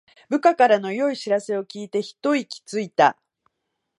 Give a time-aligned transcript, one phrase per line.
[0.29, 3.19] 部下からの良い知らせを聞いてひと息ついた